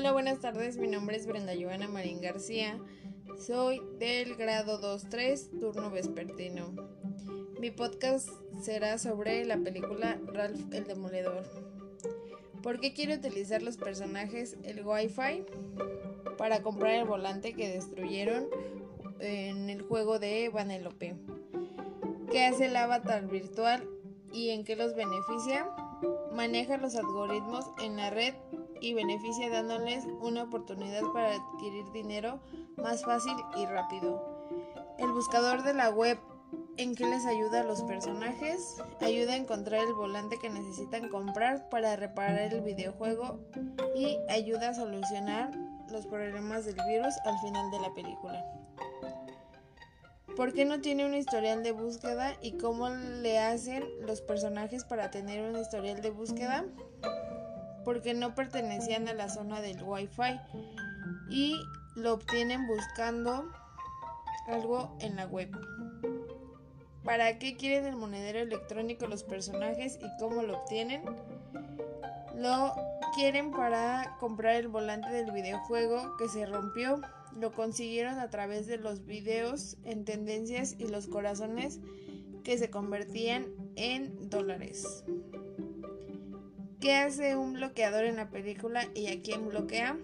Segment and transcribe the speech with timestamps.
[0.00, 0.78] Hola, buenas tardes.
[0.78, 2.78] Mi nombre es Brenda Joana Marín García.
[3.38, 6.74] Soy del grado 2-3, turno vespertino.
[7.60, 8.30] Mi podcast
[8.62, 11.44] será sobre la película Ralph el Demoledor.
[12.62, 15.44] ¿Por qué quiero utilizar los personajes el Wi-Fi?
[16.38, 18.48] Para comprar el volante que destruyeron
[19.18, 21.14] en el juego de Vanellope.
[22.32, 23.86] ¿Qué hace el avatar virtual
[24.32, 25.68] y en qué los beneficia?
[26.32, 28.32] Maneja los algoritmos en la red
[28.80, 32.40] y beneficia dándoles una oportunidad para adquirir dinero
[32.76, 34.22] más fácil y rápido.
[34.98, 36.18] El buscador de la web
[36.76, 41.68] en qué les ayuda a los personajes, ayuda a encontrar el volante que necesitan comprar
[41.68, 43.38] para reparar el videojuego
[43.94, 45.50] y ayuda a solucionar
[45.90, 48.44] los problemas del virus al final de la película.
[50.36, 55.10] ¿Por qué no tiene un historial de búsqueda y cómo le hacen los personajes para
[55.10, 56.64] tener un historial de búsqueda?
[57.90, 60.38] Porque no pertenecían a la zona del Wi-Fi
[61.28, 61.60] y
[61.96, 63.50] lo obtienen buscando
[64.46, 65.50] algo en la web.
[67.02, 71.02] ¿Para qué quieren el monedero electrónico los personajes y cómo lo obtienen?
[72.36, 72.76] Lo
[73.16, 77.00] quieren para comprar el volante del videojuego que se rompió.
[77.40, 81.80] Lo consiguieron a través de los videos en tendencias y los corazones
[82.44, 85.02] que se convertían en dólares.
[86.80, 89.98] ¿Qué hace un bloqueador en la película y a quién bloquea?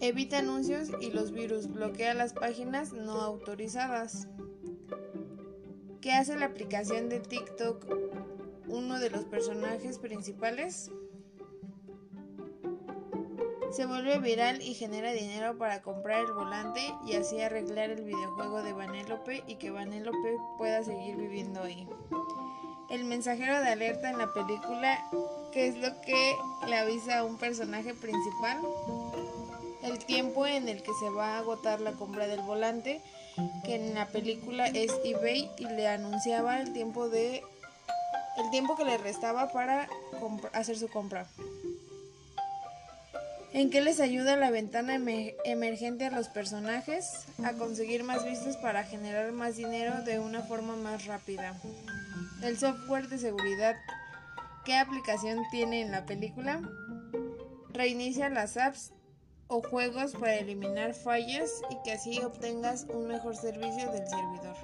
[0.00, 1.72] Evita anuncios y los virus.
[1.72, 4.28] Bloquea las páginas no autorizadas.
[6.02, 7.86] ¿Qué hace la aplicación de TikTok
[8.68, 10.90] uno de los personajes principales?
[13.76, 18.62] Se vuelve viral y genera dinero para comprar el volante y así arreglar el videojuego
[18.62, 21.86] de Vanellope y que Vanellope pueda seguir viviendo ahí.
[22.88, 25.06] El mensajero de alerta en la película,
[25.52, 28.62] ¿qué es lo que le avisa a un personaje principal?
[29.82, 33.02] El tiempo en el que se va a agotar la compra del volante,
[33.66, 37.42] que en la película es eBay y le anunciaba el tiempo de
[38.38, 39.86] el tiempo que le restaba para
[40.54, 41.26] hacer su compra.
[43.56, 44.96] ¿En qué les ayuda la ventana
[45.46, 47.24] emergente a los personajes?
[47.42, 51.58] A conseguir más vistas para generar más dinero de una forma más rápida.
[52.42, 53.74] El software de seguridad.
[54.66, 56.60] ¿Qué aplicación tiene en la película?
[57.70, 58.92] Reinicia las apps
[59.46, 64.56] o juegos para eliminar fallas y que así obtengas un mejor servicio del servidor.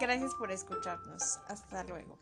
[0.00, 1.40] Gracias por escucharnos.
[1.46, 2.18] Hasta luego.